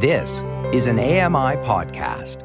[0.00, 2.44] This is an AMI podcast.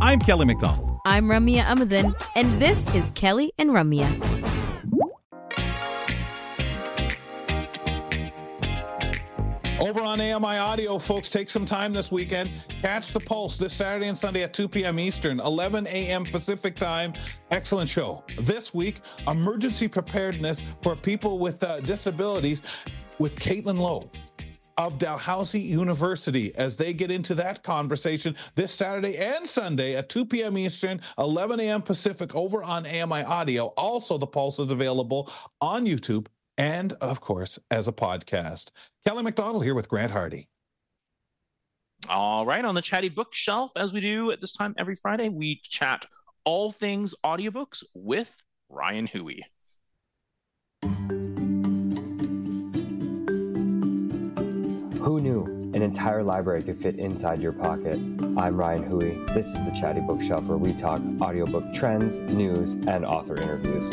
[0.00, 0.98] I'm Kelly McDonald.
[1.06, 4.10] I'm Ramya Amuthan, and this is Kelly and Ramya.
[9.78, 12.50] Over on AMI Audio, folks, take some time this weekend.
[12.82, 14.98] Catch the Pulse this Saturday and Sunday at 2 p.m.
[14.98, 16.24] Eastern, 11 a.m.
[16.24, 17.12] Pacific time.
[17.52, 18.24] Excellent show.
[18.40, 22.62] This week, emergency preparedness for people with uh, disabilities
[23.20, 24.10] with Caitlin Lowe
[24.76, 30.26] of Dalhousie University as they get into that conversation this Saturday and Sunday at 2
[30.26, 30.58] p.m.
[30.58, 31.82] Eastern, 11 a.m.
[31.82, 33.66] Pacific over on AMI Audio.
[33.76, 36.26] Also, the Pulse is available on YouTube
[36.58, 38.70] and, of course, as a podcast.
[39.04, 40.48] Kelly McDonald here with Grant Hardy.
[42.08, 45.60] All right, on the chatty bookshelf, as we do at this time every Friday, we
[45.64, 46.06] chat
[46.44, 48.36] all things audiobooks with
[48.68, 49.44] Ryan Hooey.
[55.06, 57.94] Who knew an entire library could fit inside your pocket?
[58.36, 59.24] I'm Ryan Hooey.
[59.34, 63.88] This is the Chatty Bookshelf where we talk audiobook trends, news, and author interviews.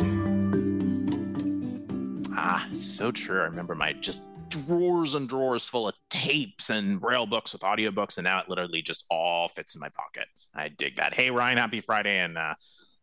[2.35, 3.41] Ah, so true.
[3.41, 8.17] I remember my just drawers and drawers full of tapes and braille books with audiobooks,
[8.17, 10.25] and now it literally just all fits in my pocket.
[10.55, 11.13] I dig that.
[11.13, 12.55] Hey, Ryan, happy Friday, and uh,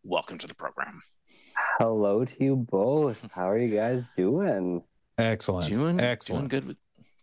[0.02, 1.00] welcome to the program.
[1.78, 3.32] Hello to you both.
[3.32, 4.82] How are you guys doing?
[5.16, 5.68] Excellent.
[5.68, 6.48] Doing, Excellent.
[6.48, 6.76] doing good with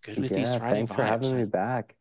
[0.04, 0.96] good with yeah, these Friday thanks vibes.
[0.96, 1.96] for having me back.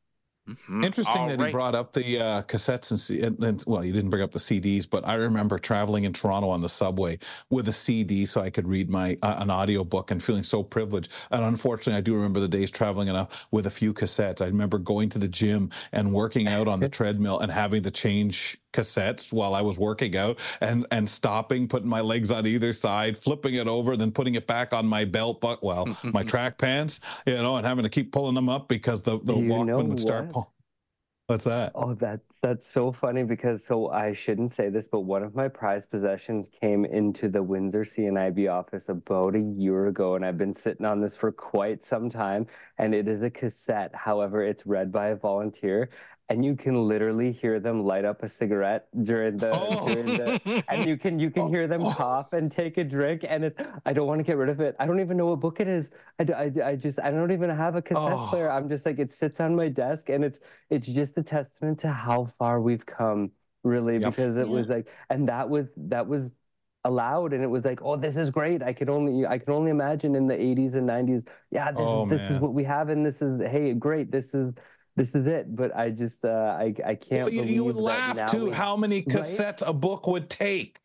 [0.49, 0.85] Mhm.
[0.85, 1.47] Interesting All that right.
[1.47, 4.31] he brought up the uh, cassettes and, C- and, and well, you didn't bring up
[4.33, 7.19] the CDs, but I remember traveling in Toronto on the subway
[7.51, 10.63] with a CD so I could read my uh, an audio book and feeling so
[10.63, 11.11] privileged.
[11.33, 14.41] And unfortunately, I do remember the days traveling enough with a few cassettes.
[14.41, 17.91] I remember going to the gym and working out on the treadmill and having to
[17.91, 22.73] change cassettes while I was working out and and stopping, putting my legs on either
[22.73, 26.59] side, flipping it over, then putting it back on my belt, but well, my track
[26.59, 30.01] pants, you know, and having to keep pulling them up because the the Walkman would
[30.01, 30.29] start.
[31.27, 31.73] What's that?
[31.75, 35.49] Oh, that's that's so funny because so I shouldn't say this, but one of my
[35.49, 40.55] prized possessions came into the Windsor CNIB office about a year ago, and I've been
[40.55, 42.47] sitting on this for quite some time.
[42.79, 43.95] And it is a cassette.
[43.95, 45.91] However, it's read by a volunteer,
[46.29, 49.87] and you can literally hear them light up a cigarette during the Oh.
[49.87, 51.93] during the and you can you can hear them Oh.
[51.97, 54.75] cough and take a drink and it, i don't want to get rid of it
[54.81, 55.89] i don't even know what book it is
[56.19, 58.27] i, I, I just i don't even have a cassette Oh.
[58.31, 61.79] player i'm just like it sits on my desk and it's it's just a testament
[61.81, 63.31] to how far we've come
[63.63, 64.11] really Yep.
[64.11, 66.31] because it was like and that was that was
[66.85, 69.73] allowed and it was like oh this is great i could only i can only
[69.73, 72.33] imagine in the 80s and 90s yeah this Oh, is this man.
[72.35, 74.53] is what we have and this is hey great this is
[74.97, 77.77] this is it but i just uh i i can't Well, you, believe you would
[77.77, 79.09] laugh too we- how many Right?
[79.09, 80.79] cassettes a book would take.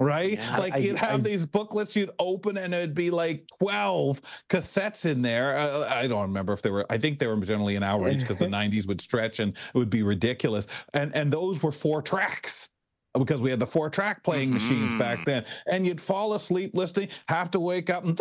[0.00, 0.32] Right?
[0.38, 0.58] Yeah.
[0.58, 4.20] like I- you'd have I- these booklets you'd open and it'd be like 12
[4.50, 5.56] cassettes in there.
[5.56, 8.18] Uh, I don't remember if they were, I think they were generally an hour each
[8.20, 10.66] because the 90s would stretch and it would be ridiculous.
[10.94, 12.70] And and those were four tracks
[13.16, 15.44] because we had the four track playing machines back then.
[15.70, 18.20] And you'd fall asleep listening, have to wake up and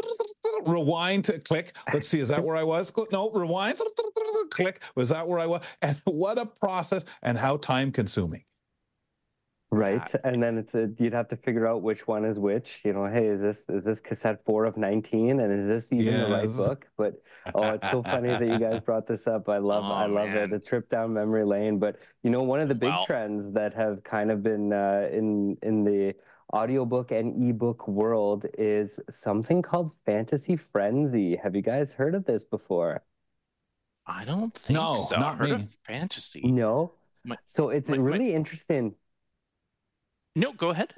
[0.65, 1.75] rewind to click.
[1.93, 2.91] Let's see, is that where I was?
[3.11, 3.79] No, rewind,
[4.51, 4.81] click.
[4.95, 5.63] Was that where I was?
[5.81, 8.43] And what a process and how time consuming.
[9.71, 10.13] Right.
[10.23, 12.81] And then it's a, you'd have to figure out which one is which.
[12.85, 16.19] You know, hey, is this is this cassette four of 19 and is this even
[16.19, 16.87] the right book?
[16.95, 17.15] But
[17.55, 19.49] oh, it's so funny that you guys brought this up.
[19.49, 20.37] I love I Oh, love man.
[20.37, 20.49] it.
[20.51, 21.79] The trip down memory lane.
[21.79, 25.09] But you know, one of the big Well- trends that have kind of been uh,
[25.11, 26.13] in in the
[26.53, 31.35] audiobook and ebook world is something called fantasy frenzy.
[31.35, 33.01] Have you guys heard of this before?
[34.05, 35.17] I don't think No, so.
[35.19, 35.55] not heard me.
[35.55, 36.41] of fantasy.
[36.51, 36.93] No.
[37.23, 38.95] My- So it's my- my- really interesting.
[40.35, 40.93] No, go ahead.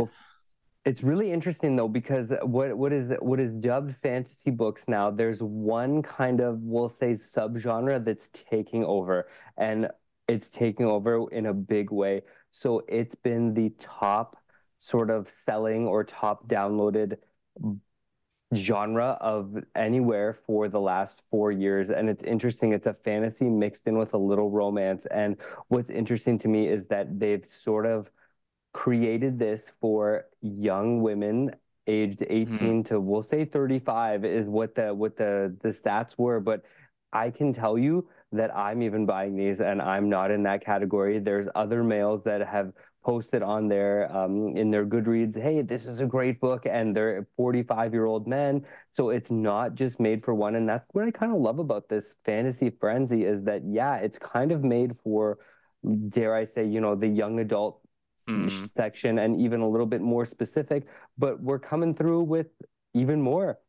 [0.85, 5.09] It's really interesting though because what what is what is dubbed fantasy books now?
[5.09, 9.27] There's one kind of we'll say subgenre that's taking over,
[9.57, 9.89] and
[10.27, 12.21] it's taking over in a big way.
[12.51, 14.37] So it's been the top
[14.85, 17.17] sort of selling or top downloaded
[18.53, 21.89] genre of anywhere for the last four years.
[21.89, 22.71] And it's interesting.
[22.71, 25.07] It's a fantasy mixed in with a little romance.
[25.07, 25.37] And
[25.69, 28.11] what's interesting to me is that they've sort of
[28.73, 31.55] created this for young women
[31.87, 32.55] aged mm-hmm.
[32.55, 36.63] 18 to we'll say 35 is what the what the the stats were but
[37.13, 41.19] I can tell you that I'm even buying these and I'm not in that category
[41.19, 42.73] there's other males that have
[43.05, 47.27] posted on their um, in their Goodreads hey this is a great book and they're
[47.37, 51.11] 45 year old men so it's not just made for one and that's what I
[51.11, 55.37] kind of love about this fantasy frenzy is that yeah it's kind of made for
[56.09, 57.81] dare I say you know the young adult
[58.27, 58.69] Mhm.
[58.75, 60.87] section and even a little bit more specific,
[61.17, 62.47] but we're coming through with
[62.93, 63.59] even more.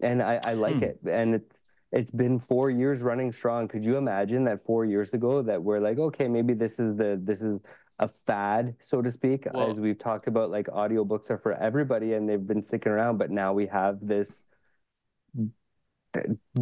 [0.00, 0.82] And I, I like Hmm.
[0.82, 1.00] it.
[1.08, 1.56] And it's
[1.92, 3.68] it's been four years running strong.
[3.68, 7.20] Could you imagine that four years ago that we're like, okay, maybe this is the
[7.22, 7.60] this is
[7.98, 12.14] a fad, so to speak, well, as we've talked about, like audiobooks are for everybody
[12.14, 14.42] and they've been sticking around, but now we have this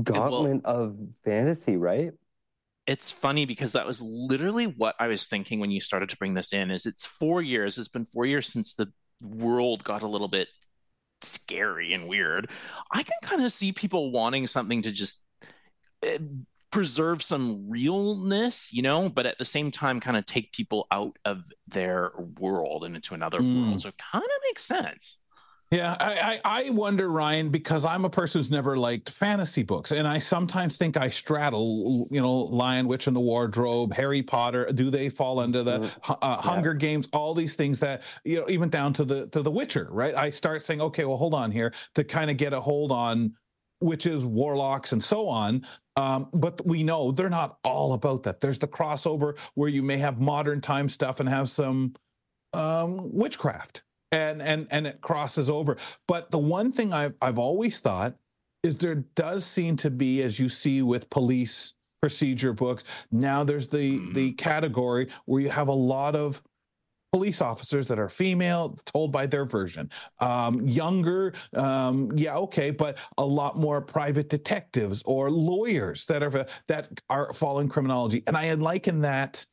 [0.03, 2.13] gauntlet well, of fantasy, right?
[2.87, 6.35] It's funny because that was literally what I was thinking when you started to bring
[6.35, 10.09] this in is it's 4 years, it's been 4 years since the world got a
[10.09, 10.49] little bit
[11.23, 12.51] scary and weird.
[12.91, 15.23] I can kind of see people wanting something to just
[16.03, 16.19] eh,
[16.73, 21.17] preserve some realness, you know, but at the same time, kind of take people out
[21.25, 23.69] of their world and into another mm.
[23.69, 23.83] world.
[23.83, 25.19] So it kind of makes sense.
[25.71, 29.91] Yeah, I, I, I wonder, Ryan, because I'm a person who's never liked fantasy books,
[29.91, 34.71] and I sometimes think I straddle, you know, Lion, Witch, and the Wardrobe, Harry Potter.
[34.71, 36.13] Do they fall under the mm-hmm.
[36.13, 36.43] uh, yeah.
[36.43, 37.09] Hunger Games?
[37.15, 40.15] All these things that you know, even down to the to the Witcher, right?
[40.15, 43.33] I start saying, okay, well, hold on here to kind of get a hold on
[43.83, 45.67] witches, warlocks, and so on.
[45.97, 48.41] Um, but we know they're not all about that.
[48.41, 51.95] There's the crossover where you may have modern time stuff and have some
[52.55, 55.77] um, witchcraft, and and and it crosses over.
[56.09, 58.15] But the one thing I've I've always thought
[58.63, 63.69] is there does seem to be, as you see with police procedure books, now there's
[63.69, 64.37] the the mm-hmm.
[64.37, 66.43] category where you have a lot of
[67.13, 69.91] police officers that are female told by their version.
[70.19, 76.47] Um, younger um, yeah okay but a lot more private detectives or lawyers that are
[76.69, 78.23] that are following criminology.
[78.27, 79.45] And i had likened that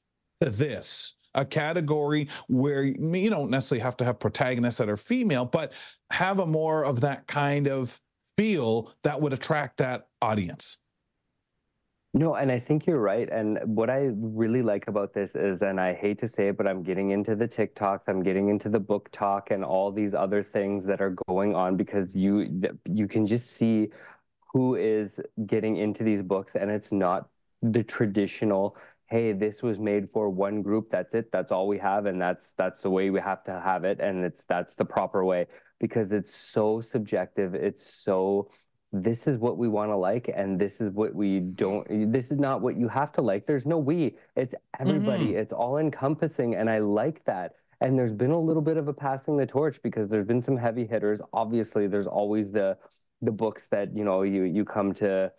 [0.42, 5.46] to this a category where you don't necessarily have to have protagonists that are female
[5.46, 5.74] but
[6.12, 8.00] have a more of that kind of
[8.38, 10.78] feel that would attract that audience
[12.14, 13.30] no, and I think you're right.
[13.30, 16.68] And what I really like about this is, and I hate to say it, but
[16.68, 20.86] I'm getting into the TikToks, I'm getting into the BookTok, and all these other things
[20.86, 23.90] that are going on because you you can just see
[24.54, 27.30] who is getting into these books, and it's not
[27.62, 28.76] the traditional.
[29.08, 30.90] Hey, this was made for one group.
[30.90, 31.32] That's it.
[31.32, 34.24] That's all we have, and that's that's the way we have to have it, and
[34.26, 35.46] it's that's the proper way
[35.80, 37.54] because it's so subjective.
[37.56, 38.50] It's so
[38.92, 42.40] this is what we want to like and this is what we don't this is
[42.40, 43.46] not what you have to like.
[43.46, 44.18] There's no we.
[44.36, 45.28] It's everybody.
[45.28, 45.38] Mm-hmm.
[45.38, 47.54] it's all encompassing and i like that.
[47.82, 50.58] And there's been a little bit of a passing the torch because there's been some
[50.58, 51.22] heavy hitters.
[51.34, 52.78] Obviously there's always the
[53.22, 55.32] the books that you know you you come to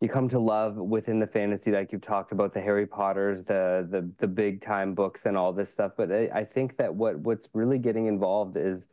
[0.00, 3.86] you come to love within the fantasy like you've talked about the harry potters the
[3.90, 5.92] the the big time books and all this stuff.
[5.96, 8.86] But I, I think that what what's really getting involved is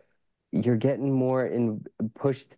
[0.54, 1.84] you're getting more in
[2.16, 2.56] pushed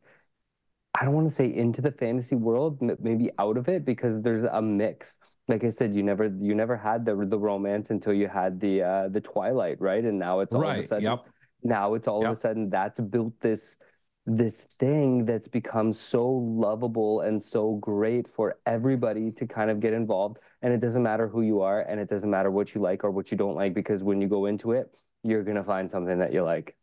[0.96, 4.44] I don't want to say into the fantasy world, maybe out of it because there's
[4.44, 5.18] a mix.
[5.48, 8.84] Like I said, you never you never had the the romance until you had the
[8.84, 10.04] uh, the Twilight, right?
[10.04, 10.80] And now it's all right.
[10.80, 11.26] of a sudden yep.
[11.64, 12.32] now it's all yep.
[12.32, 13.78] of a sudden that's built this
[14.26, 19.94] this thing that's become so lovable and so great for everybody to kind of get
[19.94, 20.38] involved.
[20.62, 23.12] And it doesn't matter who you are, and it doesn't matter what you like or
[23.12, 26.34] what you don't like, because when you go into it, you're gonna find something that
[26.34, 26.76] you like.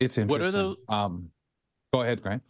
[0.00, 0.40] It's interesting.
[0.40, 1.30] What are the um,
[1.94, 2.42] go ahead, Grant.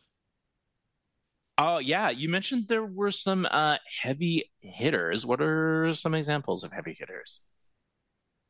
[1.59, 5.25] Oh yeah, you mentioned there were some uh, heavy hitters.
[5.25, 7.41] What are some examples of heavy hitters?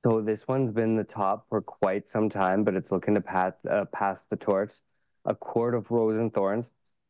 [0.05, 3.53] So this one's been the top for quite some time, but it's looking to pass
[3.71, 4.73] uh, pass the torch.
[5.27, 6.69] A Court of Rose and Thorns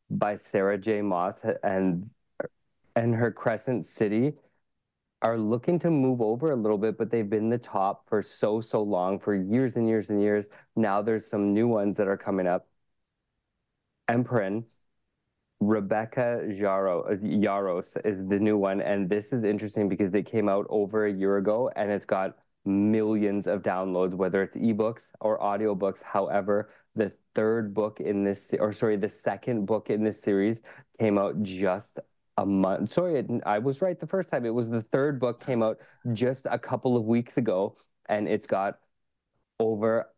[0.09, 1.01] by Sarah J.
[1.01, 2.09] Maas and
[2.95, 4.33] and her Crescent City
[5.21, 8.61] are looking to move over a little bit, but they've been the top for so
[8.61, 10.45] so long, for years and years and years.
[10.75, 12.67] Now there's some new ones that are coming up.
[14.07, 14.65] Empyrean
[15.59, 20.65] Rebecca Jaro, Yarros is the new one, and this is interesting because it came out
[20.69, 26.01] over a year ago, and it's got millions of downloads, whether it's ebooks or audiobooks.
[26.03, 30.61] However, the third book in this, or sorry, the second book in this series
[30.99, 31.99] came out just
[32.37, 32.93] a month.
[32.93, 34.45] Sorry, I was right the first time.
[34.45, 35.77] It was the third book came out
[36.11, 37.77] just a couple of weeks ago,
[38.09, 38.79] and it's got
[39.59, 40.09] over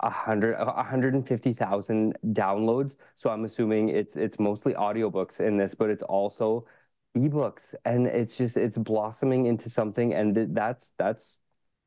[0.00, 2.96] a hundred, a hundred and fifty thousand downloads.
[3.14, 6.66] So I'm assuming it's it's mostly audiobooks in this, but it's also
[7.16, 11.38] ebooks, and it's just it's blossoming into something, and that's that's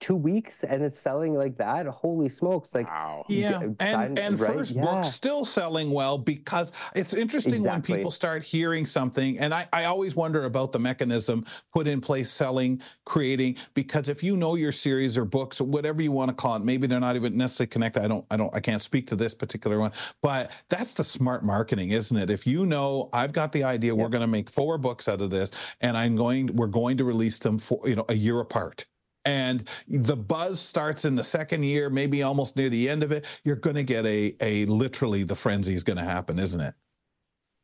[0.05, 3.25] two weeks and it's selling like that holy smokes like wow.
[3.27, 4.53] yeah and and right?
[4.53, 4.81] first yeah.
[4.83, 7.93] book still selling well because it's interesting exactly.
[7.93, 11.43] when people start hearing something and I, I always wonder about the mechanism
[11.73, 16.03] put in place selling creating because if you know your series or books or whatever
[16.03, 18.53] you want to call it maybe they're not even necessarily connected i don't i don't
[18.53, 22.45] i can't speak to this particular one but that's the smart marketing isn't it if
[22.45, 25.49] you know i've got the idea we're going to make four books out of this
[25.81, 28.85] and i'm going we're going to release them for you know a year apart
[29.25, 33.25] and the buzz starts in the second year, maybe almost near the end of it,
[33.43, 36.75] you're going to get a a literally the frenzy is going to happen, isn't it?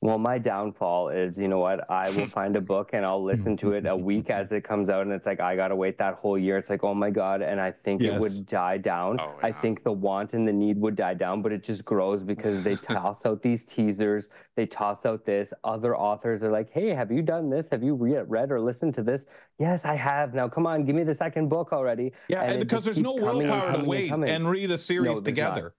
[0.03, 1.88] Well, my downfall is, you know what?
[1.88, 4.89] I will find a book and I'll listen to it a week as it comes
[4.89, 6.58] out, and it's like I gotta wait that whole year.
[6.58, 8.15] It's like, oh my god, and I think Yes.
[8.15, 9.20] it would die down.
[9.22, 12.24] Oh, I think the want and the need would die down, but it just grows
[12.24, 15.53] because they toss out these teasers, they toss out this.
[15.63, 17.70] Other authors are like, hey, have you done this?
[17.70, 19.25] Have you re- read or listened to this?
[19.60, 20.34] Yes, I have.
[20.34, 22.12] Now, come on, give me the second book already.
[22.27, 25.25] Yeah, And because there's no willpower to coming and wait and read a series not.
[25.25, 25.75] together.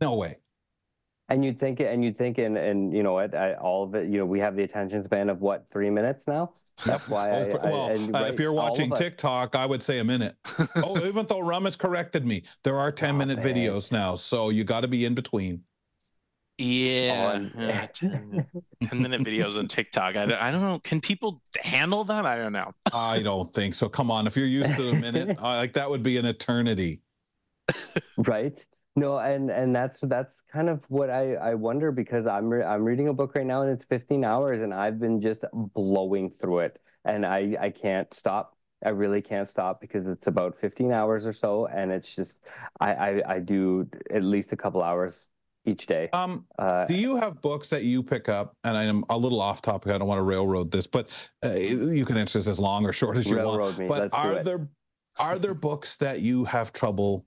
[0.00, 0.38] No way.
[1.30, 3.34] And you'd think, and you'd think, and and you know what?
[3.34, 4.10] I, all of it.
[4.10, 6.52] You know, we have the attention span of what three minutes now.
[6.84, 7.30] That's why.
[7.30, 10.04] I, Oh, for- I- and uh, right, if you're watching TikTok, I would say a
[10.04, 10.36] minute.
[10.76, 13.46] oh, even though Rum has corrected me, there are 10 Oh, minute man.
[13.54, 14.16] videos now.
[14.16, 15.62] So you got to be in between.
[16.58, 18.46] Yeah, On- yeah, 10,
[18.90, 20.16] 10 minute videos on TikTok.
[20.16, 20.78] I don't, I don't know.
[20.84, 22.26] Can people handle that?
[22.26, 22.70] I don't know.
[22.92, 23.88] I don't think so.
[23.88, 24.26] Come on.
[24.26, 27.00] If you're used to a minute, uh, like that would be an eternity.
[28.18, 28.64] right
[28.96, 32.84] no and and that's that's kind of what i i wonder because i'm re- i'm
[32.84, 36.60] reading a book right now and it's 15 hours and i've been just blowing through
[36.60, 41.26] it and i i can't stop i really can't stop because it's about 15 hours
[41.26, 42.38] or so and it's just
[42.80, 45.26] i i, I do at least a couple hours
[45.66, 48.54] each day Um, uh do you have books that you pick up?
[48.64, 49.90] And I am a little off topic.
[49.90, 51.08] I don't want to railroad this, but
[51.42, 53.58] uh, you can answer this as long or short as you want.
[53.62, 54.68] railroad me But let's do are there
[55.18, 57.24] are there books that you have trouble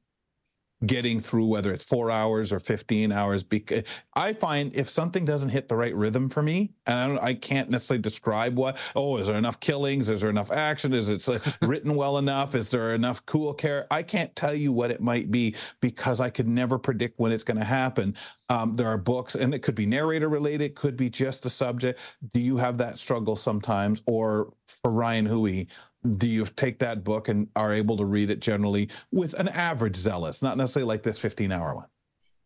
[0.85, 3.43] getting through, whether it's four hours or fifteen hours?
[3.43, 7.23] Because I find if something doesn't hit the right rhythm for me, and I, don't,
[7.23, 8.77] I can't necessarily describe what.
[8.95, 10.09] Oh, is there enough killings?
[10.09, 10.93] Is there enough action?
[10.93, 12.55] Is it written well enough?
[12.55, 13.87] Is there enough cool care?
[13.91, 17.43] I can't tell you what it might be because I could never predict when it's
[17.43, 18.15] going to happen.
[18.49, 21.99] Um, there are books, and it could be narrator related, could be just the subject.
[22.33, 25.67] Do you have that struggle sometimes, or for Ryan Hooey?
[26.07, 29.95] Do you take that book and are able to read it generally with an average
[29.95, 31.85] zealous, not necessarily like this 15 hour one?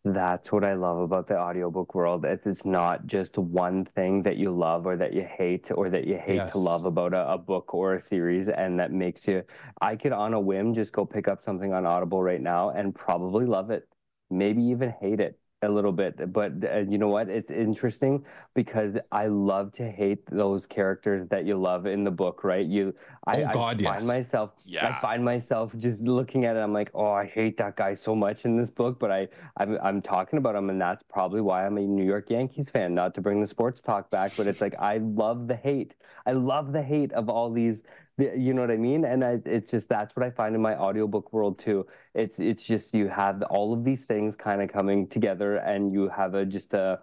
[0.04, 2.24] That's what I love about the audiobook world.
[2.24, 6.06] It- It's not just one thing that you love or that you hate or that
[6.08, 6.52] you hate Yes.
[6.52, 9.44] to love about a, a book or a series and that makes you
[9.80, 12.92] I could on a whim just go pick up something on Audible right now and
[12.94, 13.88] probably love it.
[14.28, 16.32] Maybe even hate it a little bit.
[16.32, 17.28] But uh, you know what?
[17.28, 22.44] It's interesting because I love to hate those characters that you love in the book,
[22.44, 22.66] right?
[22.66, 22.94] You
[23.26, 24.04] I, Oh, God, I find yes.
[24.04, 24.50] myself
[24.88, 26.60] I find myself just looking at it.
[26.60, 29.78] I'm like, oh, I hate that guy so much in this book, but I, I'm,
[29.82, 32.94] I'm talking about him, and that's probably why I'm a New York Yankees fan.
[32.94, 35.94] Not to bring the sports talk back, but it's like I love the hate.
[36.26, 37.80] I love the hate of all these.
[38.18, 39.04] You know what I mean?
[39.04, 41.86] And I, it's just that's what I find in my audiobook world too.
[42.14, 46.08] It's it's just you have all of these things kind of coming together, and you
[46.10, 47.00] have a just a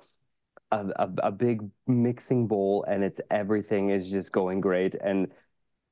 [0.72, 5.28] a, a, a big mixing bowl and it's everything is just going great and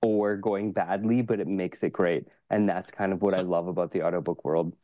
[0.02, 3.68] or going badly but it makes it great and that's kind of what i love
[3.68, 4.76] about the audiobook world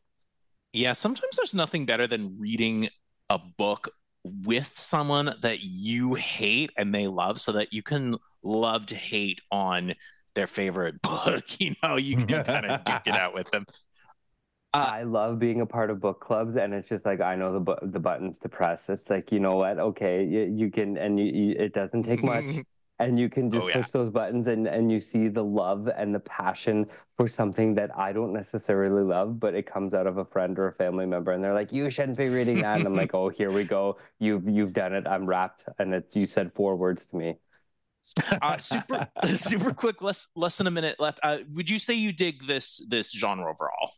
[0.71, 2.89] Yeah, sometimes there's nothing better than reading
[3.29, 3.89] a book
[4.23, 9.41] with someone that you hate and they love so that you can love to hate
[9.51, 9.93] on
[10.35, 11.59] their favorite book.
[11.59, 13.65] You know, you can kind of duke it out with them.
[14.73, 17.53] Uh, i love being a part of book clubs and it's just like i know
[17.53, 20.97] the bu- the buttons to press it's like you know what okay you, you can
[20.97, 22.59] and you, you, it doesn't take much
[22.99, 23.75] and you can just Oh, yeah.
[23.75, 26.87] push those buttons and and you see the love and the passion
[27.17, 30.67] for something that I don't necessarily love, but it comes out of a friend or
[30.69, 33.29] a family member, and they're like, "You shouldn't be reading that," and I'm like, "Oh,
[33.29, 33.97] here we go.
[34.19, 35.07] You've you've done it.
[35.07, 37.37] I'm wrapped." And it, you said four words to me.
[38.41, 40.01] Uh, super, super quick.
[40.01, 41.19] Less, less than a minute left.
[41.23, 43.91] Uh, would you say you dig this this genre overall?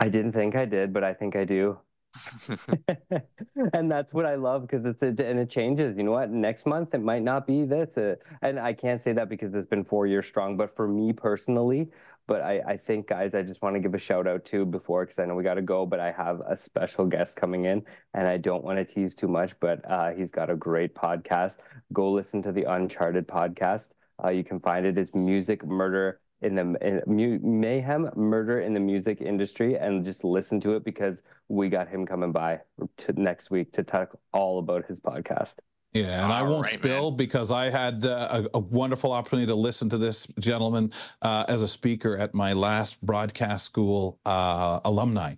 [0.00, 1.78] I didn't think I did, but I think I do.
[3.72, 5.96] and that's what I love because it's a, and it changes.
[5.96, 6.30] You know what?
[6.30, 9.68] Next month it might not be this, uh, and I can't say that because it's
[9.68, 10.56] been four years strong.
[10.56, 11.90] But for me personally,
[12.26, 15.04] but I, I think guys, I just want to give a shout out to before
[15.04, 17.82] because I know we got to go, but I have a special guest coming in,
[18.14, 21.58] and I don't want to tease too much, but uh, he's got a great podcast.
[21.92, 23.88] Go listen to the Uncharted podcast.
[24.22, 24.98] Uh, you can find it.
[24.98, 30.24] It's Music Murder in the in, mu- mayhem murder in the music industry and just
[30.24, 32.60] listen to it because we got him coming by
[32.98, 35.54] to next week to talk all about his podcast
[35.94, 37.16] Yeah, and I won't right, spill man.
[37.16, 41.62] because I had uh, a, a wonderful opportunity to listen to this gentleman uh, as
[41.62, 45.36] a speaker at my last broadcast school uh, alumni.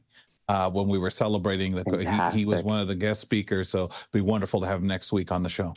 [0.49, 3.87] Uh, when we were celebrating the, he, he was one of the guest speakers, so
[3.87, 5.75] it'd be wonderful to have him next week on the show.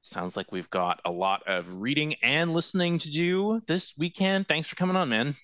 [0.00, 4.48] Sounds like we've got a lot of reading and listening to do this weekend.
[4.48, 5.34] Thanks for coming on, man.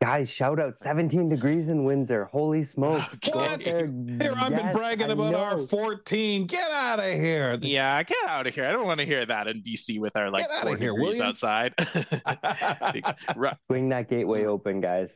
[0.00, 3.02] Guys shout out 17 degrees in windsor holy smoke
[3.32, 3.64] Go out What?
[3.64, 3.86] there.
[3.86, 6.46] Here, I've been bragging about our 14.
[6.46, 7.58] Get out of here.
[7.60, 8.64] Yeah, get out of here.
[8.64, 10.94] I don't want to hear that in BC with our like Get outta four here,
[10.94, 11.74] will degrees outside.
[13.36, 15.12] Ru- swing that gateway open guys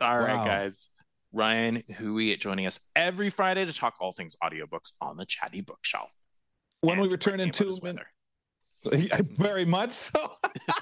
[0.00, 0.44] All right, Wow.
[0.44, 0.88] guys.
[1.32, 6.10] Ryan Hooey joining us every Friday to talk all things audiobooks on the Chatty Bookshelf.
[6.80, 8.06] When And we return in two minutes.
[9.36, 10.32] Very much so.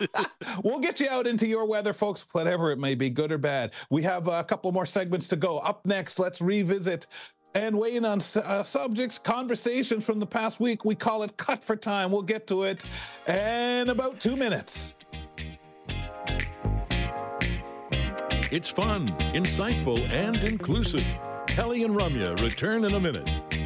[0.65, 3.73] we'll get you out into your weather, folks, whatever it may be, good or bad.
[3.91, 5.59] We have a couple more segments to go.
[5.59, 7.07] Up next, let's revisit
[7.55, 10.85] and weigh in on uh, subjects, conversations from the past week.
[10.85, 12.13] We call it Cut for Time.
[12.13, 12.85] We'll get to it
[13.27, 14.95] in about two minutes.
[18.53, 21.05] It's fun, insightful, and inclusive.
[21.47, 23.66] Kelly and Ramya return in a minute.